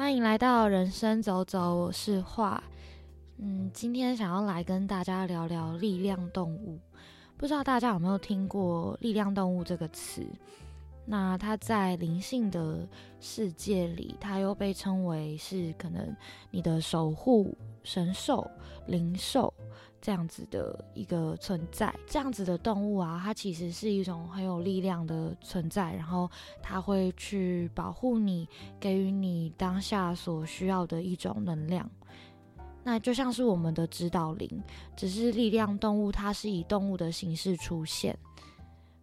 [0.00, 2.62] 欢迎来到人生走走，我是画。
[3.36, 6.78] 嗯，今天想要来跟大家聊聊力量动物。
[7.36, 10.26] 不知道大家有没有听过“力量动物”这个词？
[11.04, 12.88] 那它在灵性的
[13.20, 16.16] 世界里，它又被称为是可能
[16.50, 17.54] 你的守护
[17.84, 18.50] 神兽、
[18.86, 19.52] 灵兽
[20.00, 21.94] 这样子的一个存在。
[22.06, 26.30] 这样子的动物啊，它其实是一种很有力量的存在，然后
[26.62, 28.48] 它会去保护你，
[28.78, 31.88] 给予你当下所需要的一种能量。
[32.82, 34.48] 那就像是我们的指导灵，
[34.96, 38.16] 只是力量动物，它是以动物的形式出现。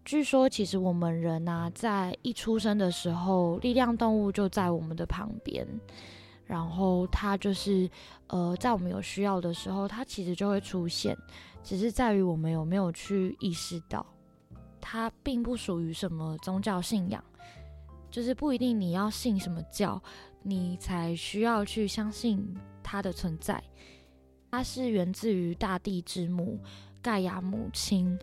[0.04, 5.68] 据说，其实我们人呐，在一出生的时候，力量动物就在我们的旁边，
[6.48, 7.90] 然后它就是，
[8.28, 11.16] 呃，在我们有需要的时候，它其实就会出现，
[11.64, 14.06] 只是在于我们有没有去意识到，
[14.82, 17.24] 它并不属于什么宗教信仰，
[18.10, 20.02] 就是不一定你要信什么教，
[20.42, 23.62] 你才需要去相信它的存在，
[24.50, 26.60] 它是源自于大地之母
[27.02, 28.18] 盖亚母亲。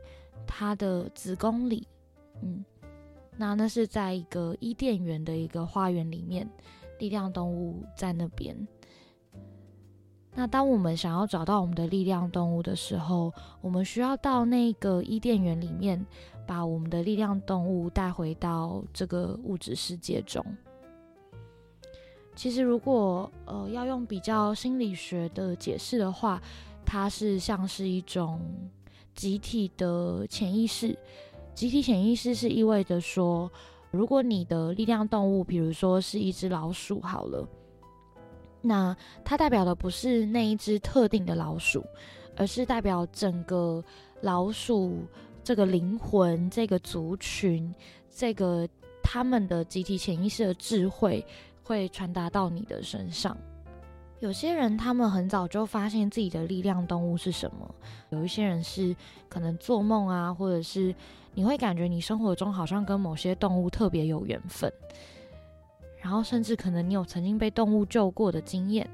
[0.47, 1.89] 它的子宫里，
[2.43, 2.63] 嗯，
[3.35, 6.47] 那那是在一个伊甸园的一个花园里面，
[6.99, 8.57] 力量动物在那边。
[10.35, 16.05] 那当我们想要找到我们的力量动物的时候，我们需要到那个伊甸园里面，
[16.47, 20.45] 把我们的力量动物带回到这个物质世界中。
[22.35, 26.43] 其实，如果呃要用比较心理学的解释的话，
[26.85, 28.41] 它是像是一种。
[29.15, 30.99] 集体的潜意识，
[31.55, 33.49] 集体潜意识是意味着说，
[33.95, 37.49] 如果你的力量动物，比如说是一只老鼠，好了，
[38.61, 41.85] 那它代表的不是那一只特定的老鼠，
[42.37, 43.83] 而是代表整个
[44.21, 45.05] 老鼠
[45.45, 47.73] 这个灵魂、这个族群、
[48.11, 48.69] 这个
[49.01, 51.25] 他们的集体潜意识的智慧，
[51.63, 53.37] 会传达到你的身上。
[54.19, 57.73] 有些人他们很早就发现自己的力量动物是什么，
[58.09, 58.97] 有一些人是
[59.29, 60.95] 可能做梦啊，或者是
[61.35, 64.73] 你会感觉你生活中好像跟某些动物特别有缘分，
[65.99, 68.89] 然后甚至可能你有曾经被动物救过的经验。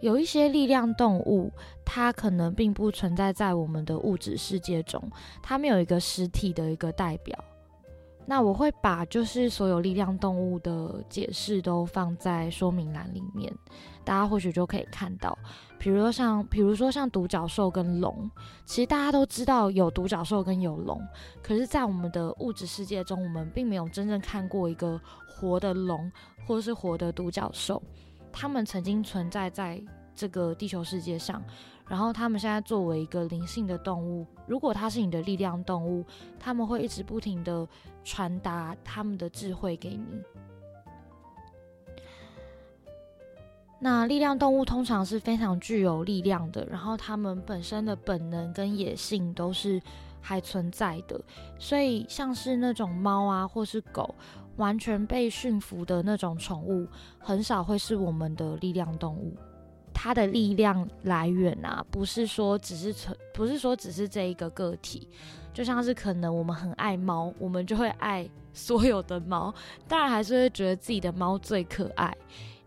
[0.00, 1.50] 有一些力量动物，
[1.84, 5.02] 它可能并不存在在我们的物质世界中，
[5.42, 7.36] 它没有一个实体的一个代表。
[8.30, 13.50] 那我会把就是所有力量动物的解释都放在说明栏里面，
[14.04, 15.36] 大家或许就可以看到，
[15.78, 18.30] 比如说像，比如说像独角兽跟龙，
[18.66, 21.00] 其实大家都知道有独角兽跟有龙，
[21.42, 26.12] 可是，在我们的物质世界中，我们并没有真正看过一个活的龙
[26.46, 27.82] 或是活的独角兽，
[28.30, 29.82] 它们曾经存在在
[30.14, 31.42] 这个地球世界上。
[31.88, 36.04] 然后他们现在作为一个灵性的动物，如果它是你的力量动物，
[36.38, 37.66] 他们会一直不停的
[38.04, 40.22] 传达他们的智慧给你。
[43.80, 49.80] 那力量动物通常是非常具有力量的，然后它们本身的本能跟野性都是
[50.20, 51.18] 还存在的，
[51.58, 54.14] 所以像是那种猫啊或是狗，
[54.56, 56.88] 完全被驯服的那种宠物，
[57.20, 59.36] 很少会是我们的力量动物。
[60.00, 65.08] 它的力量来源啊，不是说只是存，不是说只是这一个个体，
[65.52, 69.52] 就像是可能我们很爱猫，我们就会爱 所有的猫，
[69.88, 72.16] 当然还是会觉得自己的猫最可爱。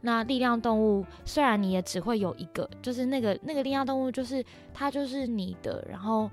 [0.01, 4.43] 那力量动物虽然你也只会有一个，就是那个那个力量动物，就是
[4.73, 6.29] 它就是你的，然后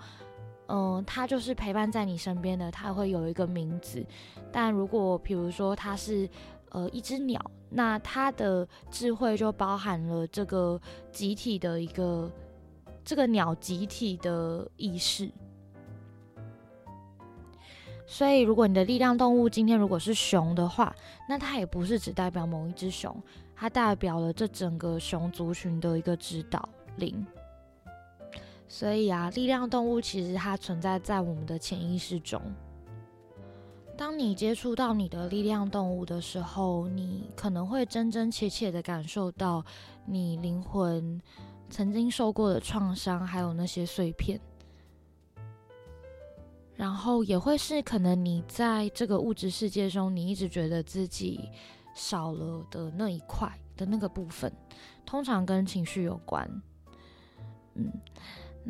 [0.66, 4.04] 嗯，它就是陪伴在你身边的，它会有一个名字。
[4.50, 6.28] 但如果比如说它是
[6.70, 7.40] 呃一只鸟。
[7.70, 10.80] 那它的智慧就包含了这个
[11.12, 12.30] 集体的一个
[13.04, 15.30] 这个鸟集体的意识，
[18.06, 20.94] 所以如果你的力量动物今天如果是熊的话，
[21.28, 23.14] 那它也不是只代表某一只熊，
[23.54, 27.26] 它代表了这整个熊族群的一个指导灵。
[28.66, 32.40] 所以啊，力量动物其实它存在在我们的潜意识中。
[33.98, 39.64] 当你接触到你的力量动物的时候，你可能会真真切切的感受到
[40.06, 41.20] 你灵魂
[41.68, 44.40] 曾经受过的创伤，还有那些碎片。
[46.76, 51.50] 然后也会是可能你在这个物质世界中，你一直觉得自己
[51.92, 54.52] 少了的那一块的那个部分，
[55.04, 56.48] 通常跟情绪有关。
[57.74, 57.92] 嗯。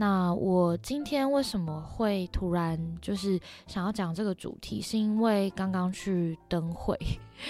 [0.00, 3.37] 那我今天为什么会突然就是
[3.67, 4.81] 想要讲这个主题？
[4.81, 6.97] 是因为刚刚去灯会，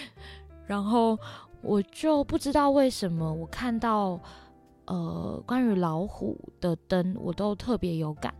[0.66, 1.18] 然后
[1.60, 4.18] 我就不知道为什么我看到
[4.86, 8.34] 呃关于老虎的灯，我都特别有感。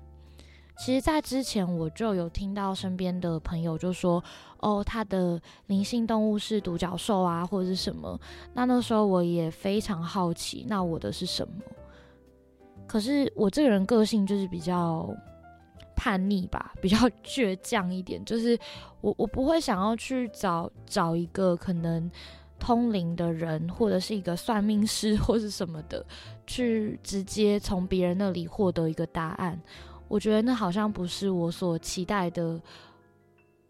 [0.79, 4.25] 其实，在之前我就有听到身边的朋友就说，
[4.61, 8.19] 哦，他的灵性动物是独角兽啊，或者是什么。
[8.55, 11.55] 那那时候我也非常好奇，那我的是什么？
[12.89, 15.15] 可是我这个人个性就是比较
[15.95, 18.59] 叛逆吧，比较 倔强一点，就是
[19.03, 22.11] 我我不会想要去找找一个可能
[22.59, 26.05] 通灵的人，或者是一个算命师或是什么的，
[26.47, 29.61] 去直接从别人那里获得一个答案。
[30.09, 32.59] 我觉得那好像不是我所期待的，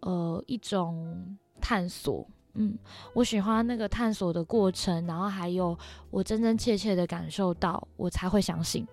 [0.00, 2.24] 呃，一种探索。
[2.60, 2.76] 嗯，
[3.14, 5.78] 我喜欢那个探索的过程，然后还有
[6.10, 8.86] 我真真切切的感受到，我才会相信。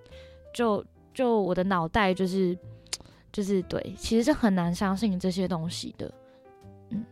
[0.53, 2.57] 就就我的脑袋就是
[3.33, 6.13] 就是对，其实是很难相信这些东西的。
[6.91, 7.03] 嗯，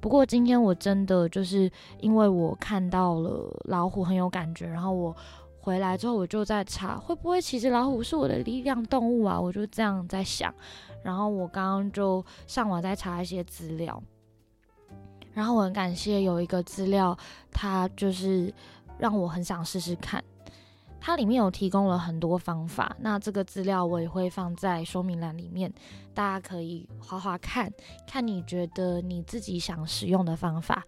[0.00, 5.14] 不过今天我真的就是因为我看到了老虎很有感觉，然后我。
[5.64, 9.40] 回来之后，我就在查会不会其实老虎是我的力量动物啊？
[9.40, 10.52] 我就这样在想。
[11.04, 14.02] 然后我刚刚就上网在查一些资料，
[15.32, 17.16] 然后我很感谢有一个资料，
[17.50, 18.52] 它就是
[18.98, 20.22] 让我很想试试看。
[21.00, 25.72] 它里面有提供了很多方法，那这个资料我也会放在说明栏里面，
[26.14, 27.72] 大家可以划划看
[28.06, 30.84] 看，你觉得你自己想使用的方法，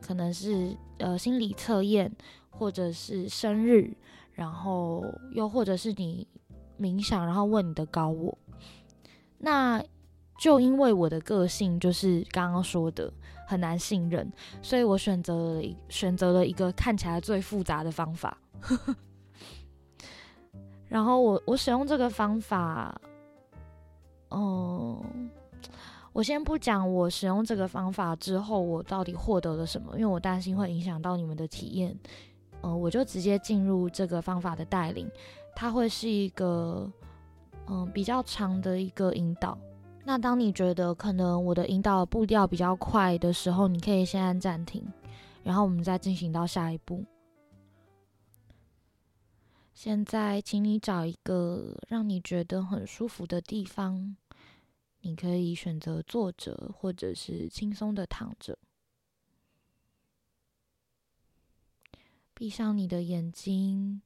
[0.00, 2.10] 可能是呃心理测验，
[2.50, 3.96] 或者是生日。
[4.32, 5.02] 然后
[5.32, 6.28] 又或者是你
[6.78, 8.36] 冥想，然后问你的高我，
[9.38, 9.82] 那
[10.38, 13.10] 就因为我的个性就是刚刚说的
[13.46, 18.36] 很难信任，所以我选择了选择了一个看起来最复杂的方法。
[20.88, 23.00] 然后我我使用这个方法，
[24.30, 25.30] 嗯，
[26.12, 31.96] 我先不讲我使用这个方法之后我到底获得了什么，因为我担心会影响到你们的体验。
[32.62, 35.10] 嗯，我就直接进入这个方法的带领，
[35.54, 36.90] 它会是一个
[37.68, 39.58] 嗯比较长的一个引导。
[40.08, 44.86] 那当你觉得可能我的引导步调比较快的时候，你可以先按暂停，
[45.42, 47.04] 然后我们再进行到下一步。
[49.74, 54.16] 现在，请你找一个让你觉得很舒服的地方，
[55.00, 58.56] 你可以选择坐着，或者是轻松的躺着。
[62.32, 64.02] 闭上你的眼睛，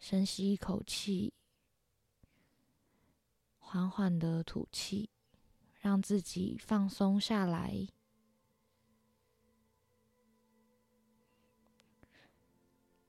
[0.00, 1.32] 深吸一口气，
[3.58, 5.10] 缓缓的吐气，
[5.84, 7.86] 让自己放松下来。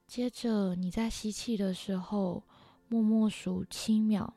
[0.06, 2.44] 接着，你在吸气的时候，
[2.90, 4.34] 默默数七秒，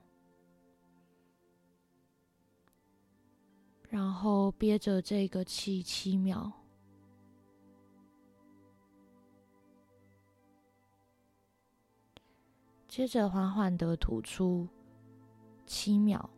[3.89, 6.53] 然后憋着这个气七秒。
[12.87, 14.69] 接着缓缓的吐出
[15.67, 16.31] 七秒，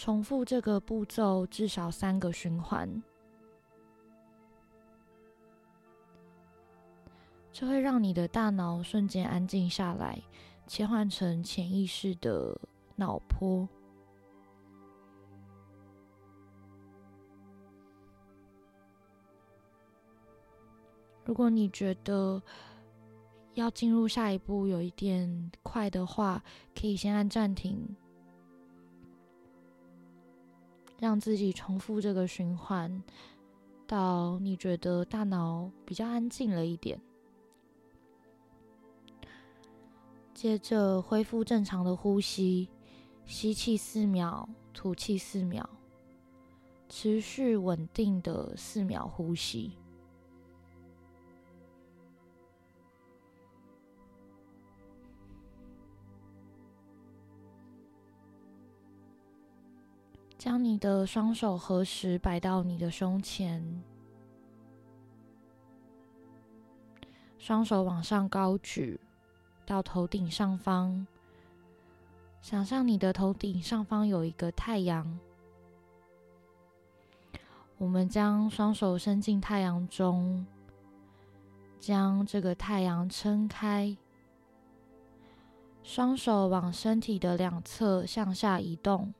[0.00, 3.02] 重复这个步骤至少三个循环，
[7.50, 10.22] 这会让你的大脑瞬间安静下来，
[10.68, 12.56] 切换成潜意识的
[12.94, 13.68] 脑波。
[21.24, 22.40] 如果你觉得
[23.54, 26.40] 要进入下一步有一点快的话，
[26.72, 27.96] 可以先按暂停，
[31.00, 33.02] 让自己重复这个循环，
[33.86, 37.00] 到你觉得大脑比较安静了一点，
[40.34, 42.68] 接着恢复正常的呼吸，
[43.24, 45.68] 吸气四秒，吐气四秒，
[46.88, 49.72] 持续稳定的四秒呼吸。
[60.38, 63.82] 将你的双手合十，摆到你的胸前，
[67.38, 69.00] 双手往上高举
[69.66, 71.04] 到头顶上方。
[72.40, 75.18] 想象你的头顶上方有一个太阳，
[77.76, 80.46] 我们将双手伸进太阳中，
[81.80, 83.96] 将这个太阳撑开，
[85.82, 89.12] 双手往身体的两侧向下移动。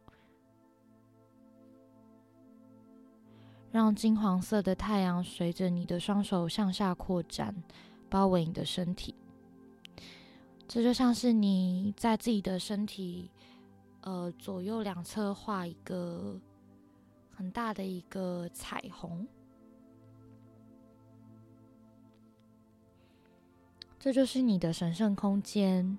[3.78, 7.54] 让金黄色的太阳随着你的双手向下扩展，
[8.11, 9.14] 包围你的身体。
[10.66, 13.30] 这就像是你在自己的身体，
[14.00, 16.40] 呃，左右两侧画一个
[17.30, 19.25] 很大的一个彩虹。
[24.00, 25.97] 这就是你的神圣空间。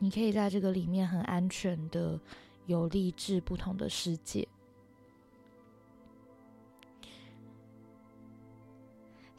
[0.00, 2.18] 你可以在这个里面很安全的
[2.66, 4.48] 游历至不同的世界。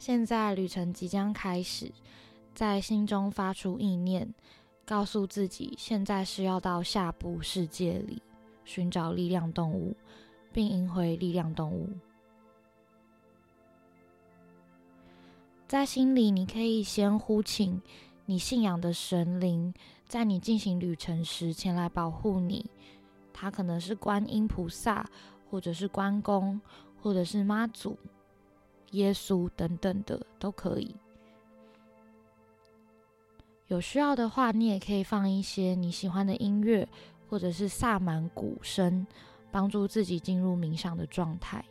[0.04, 1.88] 现在旅程即将开始，
[2.56, 4.34] 在心中发出意念，
[4.84, 8.20] 告诉自己现在是要到下部世界里
[8.64, 9.94] 寻找力量动物，
[10.52, 11.88] 并赢回力量动物。
[15.68, 17.80] 在心里，你可以先呼请
[18.26, 19.72] 你信仰的神灵，
[20.08, 22.68] 在你进行旅程时前来保护你。
[23.32, 25.08] 他可能是观音菩萨，
[25.48, 26.60] 或者是关公，
[27.00, 27.96] 或者是妈祖。
[28.92, 30.96] 耶稣等等的都可以。
[33.68, 36.88] 有需要的话，你也可以放一些你喜欢的音乐，
[37.28, 39.06] 或者是萨满鼓声，
[39.50, 41.64] 帮助自己进入冥想的状态。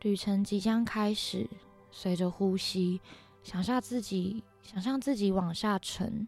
[0.00, 1.48] 旅程即将开始，
[1.92, 3.00] 随着呼吸，
[3.44, 6.26] 想象自己，想象自己往下沉。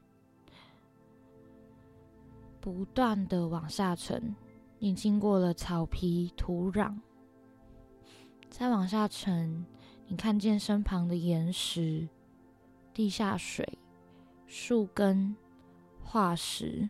[2.64, 4.34] 不断的往下沉，
[4.78, 6.98] 你经过了草皮、土壤，
[8.48, 9.66] 再往下沉，
[10.06, 12.08] 你看见身旁的岩石、
[12.94, 13.78] 地下水、
[14.46, 15.36] 树根、
[16.02, 16.88] 化石，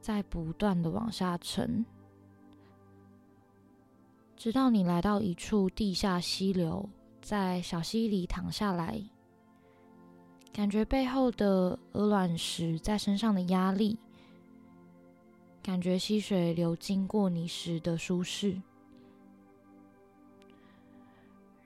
[0.00, 1.84] 在不断的往下沉，
[4.36, 6.88] 直到你来到一处地下溪流，
[7.20, 9.02] 在小溪里躺下来，
[10.52, 13.98] 感觉背后的鹅卵石在身上的压力。
[15.68, 18.58] 感觉溪水流经过你时的舒适，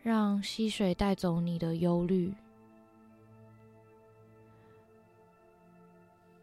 [0.02, 2.34] 让溪水带走你的忧虑，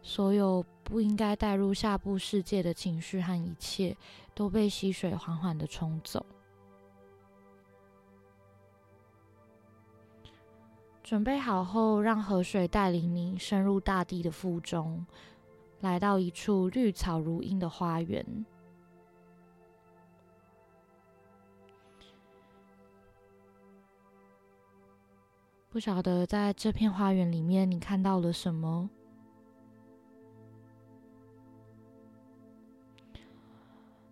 [0.01, 3.97] 所有不应该带入下部世界的情绪和一切，
[4.33, 6.25] 都被溪水缓缓的冲走。
[11.03, 15.05] 准备好后，让河水带领你深入大地的腹中。
[15.81, 18.45] 来到一处绿草如茵的花园，
[25.69, 28.89] 不晓得在这片花园里面你看到了什么？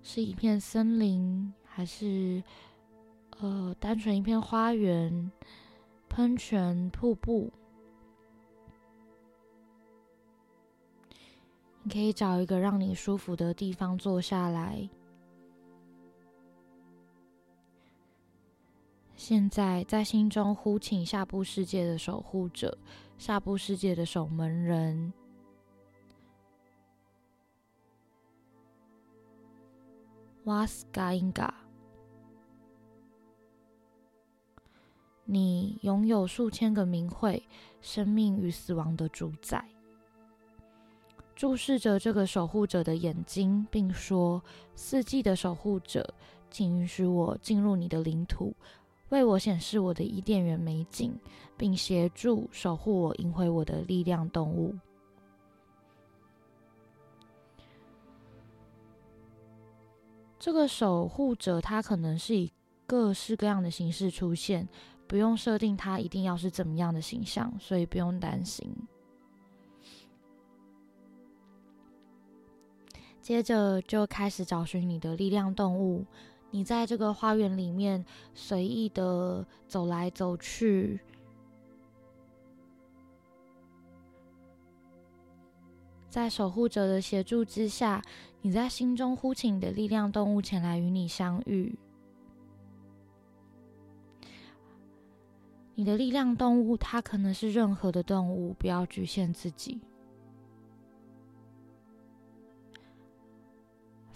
[0.01, 2.41] 是一片森林，还是
[3.39, 5.29] 呃单纯一片花园、
[6.07, 7.51] 喷泉、瀑布？
[11.88, 14.89] 你可以找一个让你舒服的地方坐下来。
[19.15, 22.77] 现在在心中呼请下部世界的守护者、
[23.17, 25.13] 下部世界的守门人。
[30.44, 31.53] 瓦斯嘎因嘎，
[35.24, 37.41] 你拥有数千个名讳，
[37.79, 39.65] 生命与死亡的主宰。
[41.38, 46.12] 注视着这个守护者的眼睛，并说：“四季的守护者，
[46.50, 48.56] 请允许我进入你的领土，
[49.10, 51.15] 为我显示我的伊甸园美景，
[51.56, 54.74] 并协助守护我，赢回我的力量动物。”
[60.39, 62.51] 这个守护者，他可能是以
[62.88, 64.67] 各式各样的形式出现，
[65.06, 68.75] 不用设定他一定要是怎么样的形象，所以不用担心。
[73.27, 76.05] 接着就开始找寻你的力量动物。
[76.50, 80.98] 你在这个花园里面随意的走来走去，
[86.10, 88.01] 在守护者的协助之下，
[88.43, 91.77] 你在心中呼请你的力量动物前来与你相遇。
[95.75, 99.81] 你的力量动物，它可能是任何的动物，不要局限自己。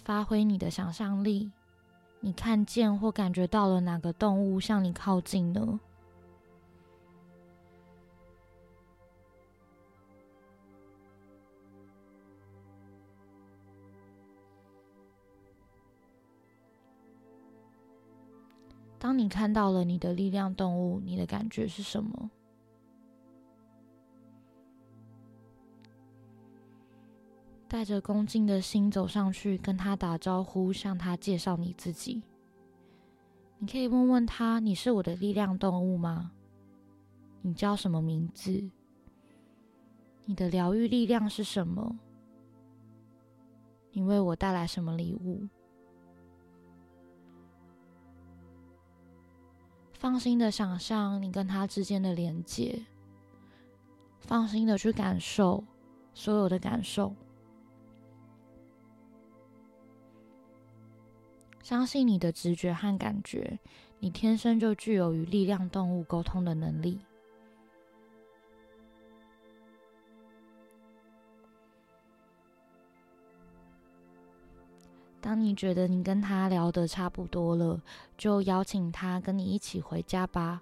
[0.04, 1.52] 发挥你的想象力，
[2.20, 5.80] 你看见或感觉到了哪个动物向你靠近呢？
[18.98, 22.30] 当你看到了你的力量动物，你的感觉是什么？
[27.72, 32.22] 带着恭敬的心走上去，跟他打招呼，向他介绍你自己。
[33.60, 36.34] 你可以问问他：“你是我的力量动物吗？
[37.42, 38.70] 你叫什么名字？
[40.26, 41.98] 你的疗愈力量是什么？
[43.94, 45.48] 你为我带来什么礼物？”
[49.98, 52.86] 放心的想象你跟他之间的连接，
[54.20, 55.64] 放心的去感受
[56.14, 57.16] 所有的感受，
[61.72, 63.58] 相信你的直觉和感觉，
[64.00, 67.00] 你天生就具有与力量动物沟通的能力。
[75.22, 77.82] 当你觉得你跟他聊得差不多了，
[78.18, 80.62] 就邀请他跟你一起回家吧，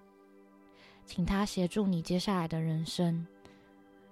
[1.07, 3.25] 请他协助你接下来的人生。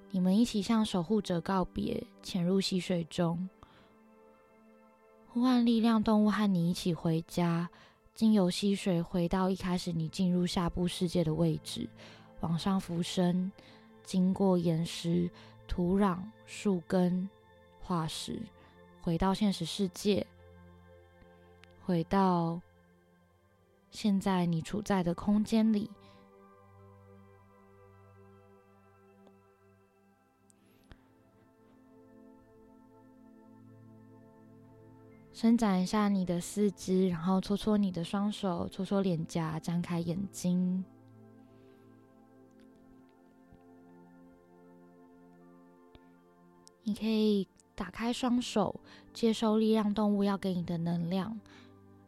[0.10, 3.48] 你们一起向守护者告别，潜入溪水中，
[5.38, 7.70] 呼唤力量动物和你一起回家，
[8.16, 11.88] 经由溪水回到一开始你进入下部世界的位置，
[12.40, 13.52] 往上浮升，
[14.04, 15.30] 经过岩石、
[15.68, 16.18] 土壤、
[16.48, 17.30] 树根、
[17.80, 18.42] 化石，
[19.00, 20.26] 回到现实世界。
[21.86, 22.60] 回到
[23.92, 25.88] 现在你处在的空间里，
[35.40, 40.84] 伸展一下你的四肢，然后搓搓你的双手，搓搓脸颊，张开眼睛。
[46.82, 48.80] 你可以打开双手，
[49.14, 51.40] 接收力量动物要给你的能量。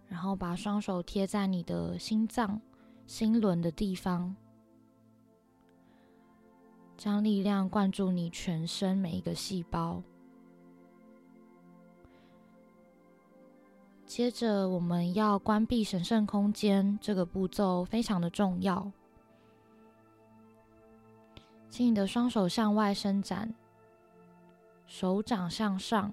[0.07, 2.59] 然后把双手贴在你的心脏、
[3.05, 4.35] 心轮的地方，
[6.97, 10.01] 将力量灌注你全身每一个细胞。
[14.09, 18.91] 接着，我们要关闭神圣空间，这个步骤非常的重要。
[21.69, 23.53] 请你的双手向外伸展，
[24.87, 26.11] 手掌向上。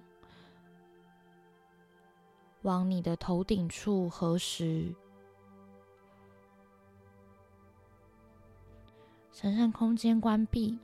[2.60, 4.94] 往你的头顶处合十，
[9.32, 10.78] 神圣空间关闭。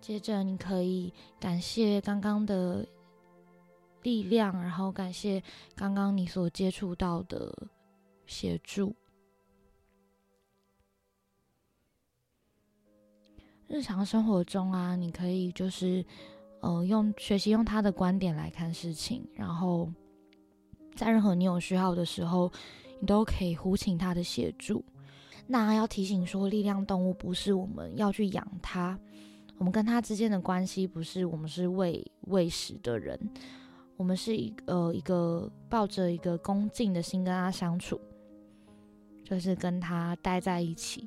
[0.00, 2.84] 接着，你可以感谢刚刚的
[4.02, 5.42] 力量，然后感谢
[5.74, 7.52] 刚刚你所接触到的
[8.26, 8.94] 协助。
[13.66, 16.04] 日常生活中啊，你可以就是
[16.60, 19.90] 呃，用学习用他的观点来看事情，然后。
[20.96, 22.50] 在任何你有需要的时候，
[23.00, 24.84] 你都可以呼请他的协助。
[25.46, 28.98] 那要提醒说，力量动物不是我们要去养它，
[29.56, 33.18] 我们跟它之间的关系不是我们是喂喂食的人，
[34.00, 38.00] 我们是一呃一个抱着一个恭敬的心跟他相处，
[39.22, 41.06] 就是跟他待在一起，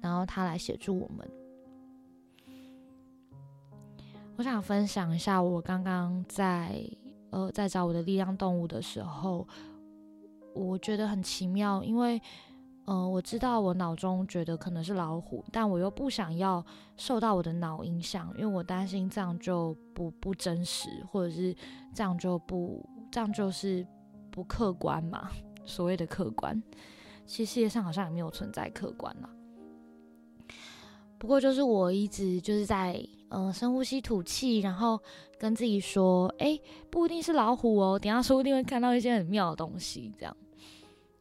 [0.00, 1.28] 然后他来协助我们。
[4.36, 6.80] 我想分享一下我刚刚在。
[7.30, 9.46] 呃，在找我的力量动物的时候，
[10.54, 12.18] 我觉得很奇妙，因为，
[12.88, 16.64] 呃，我知道我脑中觉得可能是老虎，但我又不想要
[16.96, 21.54] 受到我的脑影响，因为我担心这样就不不真实，或者是
[21.94, 23.86] 这样就不这样就是
[24.30, 25.28] 不客观嘛。
[25.66, 26.62] 所谓的客观，
[27.26, 29.28] 其实世界上好像也没有存在客观了。
[31.18, 32.98] 不过就是我一直就是在。
[33.30, 34.98] 嗯，深呼吸，吐气，然后
[35.38, 40.34] 跟自己说：“哎，不一定是老虎哦，等下说不定会看到一些很妙的东西。”这样，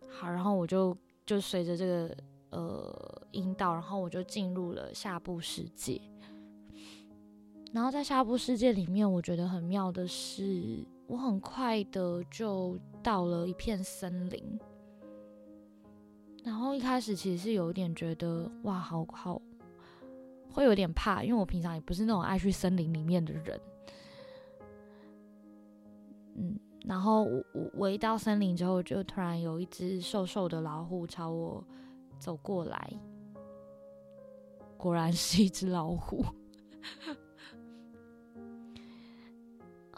[0.08, 0.95] 好，然后我就
[1.27, 2.17] 就随着这个
[2.49, 6.01] 呃引导，然后我就进入了下部世界。
[7.73, 14.59] 然后在下部世界里面，我觉得很妙的是，我很快的就到了一片森林。
[16.43, 19.39] 然后一开始其实是有点觉得，哇，好好。
[20.49, 23.61] 会有点怕，因为我平常也不是那种爱去森林里面的人。
[26.35, 31.62] 嗯，然后我我我一到森林之后，就突然有一只瘦瘦的老虎朝我
[32.17, 32.93] 走过来，
[34.78, 36.23] 果然是一只老虎。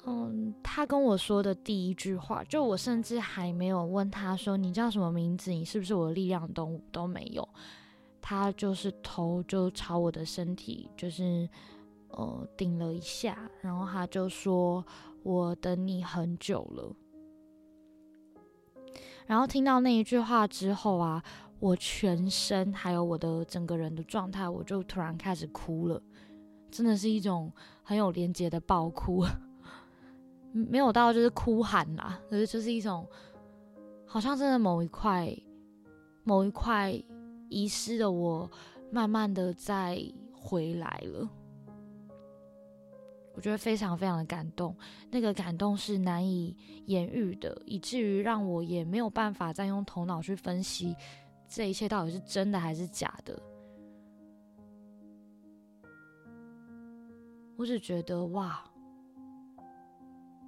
[0.06, 7.48] 嗯，他跟我说的第一句话，就我甚至还没有问他说你叫什么名字，你是不是我的力量动物都没有。
[8.22, 11.48] 他就是头就朝我的身体，就是
[12.10, 14.84] 呃顶了一下，然后他就说
[15.30, 16.96] ：“我等你很久了。”
[19.28, 21.24] 然后听到那一句话之后啊，
[21.60, 26.02] 我全身还有我的整个人的状态，我就突然开始哭了，
[26.72, 27.52] 真的是一种
[27.84, 29.24] 很有连接的爆哭，
[30.52, 33.08] 没有到就是哭喊啦，可是就是一种
[34.06, 35.32] 好像真的某一块，
[36.24, 37.02] 某一块。
[37.52, 38.48] 遗失的我，
[38.92, 40.00] 慢慢的再
[40.32, 41.28] 回来了。
[43.36, 44.76] 我觉得非常非常的感动，
[45.10, 46.56] 那个感动是难以
[46.88, 50.96] 言喻的，以至于让我也没有办法再用头脑去分析
[51.48, 53.42] 这一切到底是真的还是假的？
[57.56, 58.64] 我只觉得哇，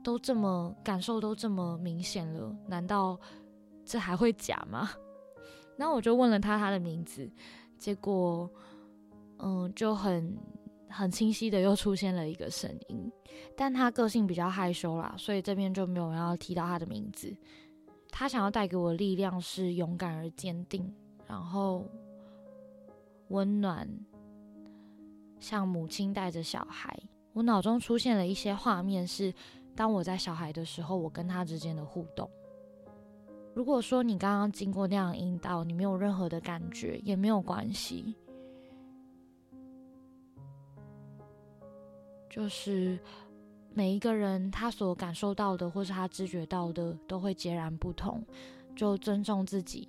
[0.04, 3.20] 都这么感受都这么明显了，难道
[3.86, 4.90] 这还会假吗？
[5.78, 7.30] 然后我就问了他他的名字，
[7.78, 8.50] 结果
[9.40, 10.38] 嗯就很
[10.92, 13.12] 很清晰的又出现了一个声音，
[13.56, 17.36] 但他个性比较害羞啦，所以这边就没有要提到他的名字。
[18.10, 20.94] 他想要带给我的力量是勇敢而坚定，
[21.26, 21.90] 然后
[23.30, 23.88] 温暖，
[25.40, 26.94] 像母亲带着小孩。
[27.34, 29.34] 我脑中出现了一些画面，是
[29.74, 32.30] 当我在小孩的时候，我跟他之间的互动。
[33.54, 38.16] 如果说你刚刚经过那样引导，你没有任何的感觉，也没有关系。
[42.32, 42.98] 就是
[43.74, 48.26] 每一个人他所感受到的，或是他知觉到的，都会截然不同。
[48.74, 49.88] 就尊重自己，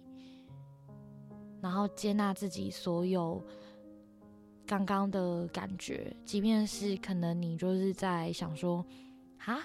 [1.60, 3.40] 然后接纳自己所有
[4.66, 8.84] 刚刚的感觉，即便是可能你就是在想说，
[9.46, 9.60] 啊，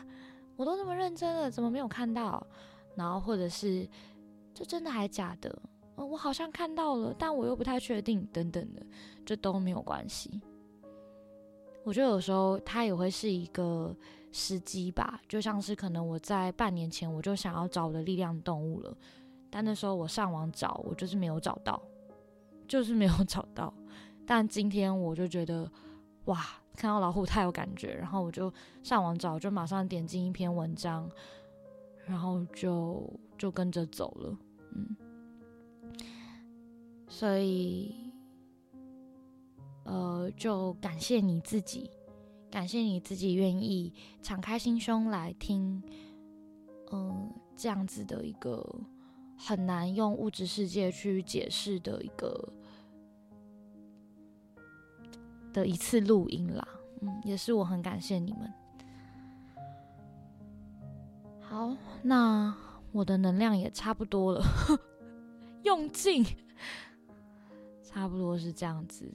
[0.56, 2.46] 我都那么认真了，怎么没有看到？
[2.96, 3.90] 然后或者是
[4.54, 5.60] 这真的还假的？
[5.96, 8.86] 我好像看到了，但我又不太确定，等等的，
[9.26, 10.40] 这都没有关系。
[11.88, 13.96] 我觉得有时候它也会是一个
[14.34, 18.94] 时机吧，就像是可能我在半年前我就想要找我的力量动物了，
[19.50, 21.82] 但那时候我上网找，我就是没有找到，
[22.68, 23.74] 就是没有 找到。
[24.26, 25.72] 但今天我就觉得，
[26.26, 26.46] 哇，
[26.76, 31.10] 看到老虎太有感觉，然后我就上网找，就马上点进一篇文章，
[32.06, 34.38] 然后就就跟着走了，
[34.76, 34.98] 嗯，
[37.08, 38.07] 所以。
[39.88, 41.90] 呃，就感谢你自己，
[42.52, 45.82] 感谢你自己愿意敞开心胸来听，
[46.92, 48.62] 嗯，这样子的一个
[49.38, 52.54] 很难用物质世界去解释的一个
[55.54, 56.68] 的一次录音啦，
[57.00, 58.54] 嗯，也是我很感谢你们。
[61.40, 62.54] 好，那
[62.92, 64.44] 我的能量也差不多了，
[65.64, 66.26] 用尽，
[67.82, 69.10] 差不多是这样子。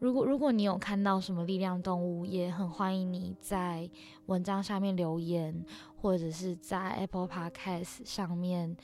[0.00, 3.88] 如果如果你有看到什么力量动物，也很欢迎你在
[4.26, 5.62] 文章下面留言，
[5.94, 8.74] 或者是在 Apple Podcast 上面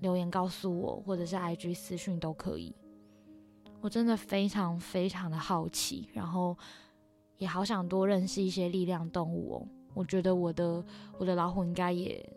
[0.00, 2.74] 留言告诉我，或者是 IG 私讯都可以。
[3.80, 6.56] 我真的非常非常的好奇，然后
[7.36, 9.68] 也好想多认识一些力量动物哦。
[9.94, 10.84] 我觉得我的
[11.18, 12.28] 我的老虎应该也，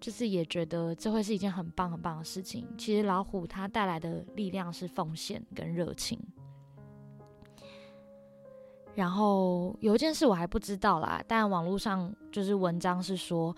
[0.00, 2.66] 就是也觉得这会是一件很棒很棒的事情。
[2.76, 6.18] 其实老虎它带来的力量是奉献跟热情。
[8.96, 13.54] 然后有一件事我还不知道啦，但网络上就是文章是说，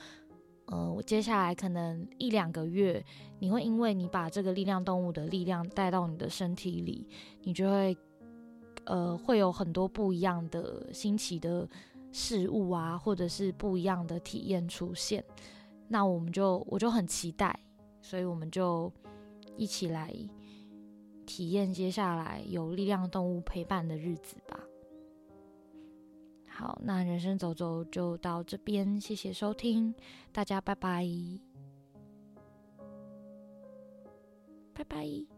[0.67, 3.03] 呃，我接下来可能一两个月，
[3.39, 7.09] 你会因为你把这个力量动物的力量带到你的身体里，
[7.45, 7.97] 你就会，
[8.87, 11.69] 呃，会有很多不一样的新奇的
[12.11, 15.25] 事物啊，或者是不一样的体验出现。
[15.87, 17.57] 那我们就我就很期待，
[18.03, 18.93] 所以我们就
[19.57, 20.13] 一起来
[21.25, 24.59] 体验接下来有力量动物陪伴的日子吧。
[26.59, 29.95] 好，那人生走走就到这边，谢谢收听，
[30.33, 31.07] 大家拜拜，
[34.75, 35.38] 拜拜。